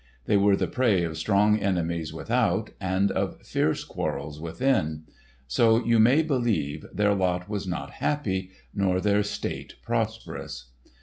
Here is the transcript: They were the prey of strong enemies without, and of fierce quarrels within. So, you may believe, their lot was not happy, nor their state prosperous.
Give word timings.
They 0.25 0.35
were 0.35 0.55
the 0.55 0.65
prey 0.65 1.03
of 1.03 1.15
strong 1.15 1.59
enemies 1.59 2.11
without, 2.11 2.71
and 2.81 3.11
of 3.11 3.39
fierce 3.45 3.83
quarrels 3.83 4.39
within. 4.39 5.03
So, 5.47 5.85
you 5.85 5.99
may 5.99 6.23
believe, 6.23 6.87
their 6.91 7.13
lot 7.13 7.47
was 7.47 7.67
not 7.67 7.91
happy, 7.91 8.49
nor 8.73 8.99
their 8.99 9.21
state 9.21 9.75
prosperous. 9.83 10.71